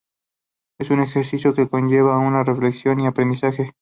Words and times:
Es 0.79 0.89
un 0.89 1.01
ejercicio 1.01 1.53
que 1.53 1.69
conlleva 1.69 2.17
una 2.17 2.43
reflexión 2.43 2.97
y 2.99 3.03
un 3.03 3.09
aprendizaje. 3.09 3.67